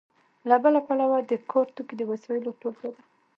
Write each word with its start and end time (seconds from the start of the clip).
له 0.49 0.55
بله 0.63 0.79
پلوه 0.87 1.19
د 1.29 1.31
کار 1.51 1.67
توکي 1.75 1.95
د 1.97 2.01
وسایلو 2.11 2.57
ټولګه 2.59 2.89
ده. 2.95 3.01